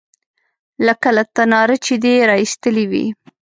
_لکه 0.85 1.09
له 1.17 1.23
تناره 1.35 1.77
چې 1.85 1.93
دې 2.03 2.13
را 2.29 2.35
ايستلې 2.43 2.85
وي. 2.91 3.05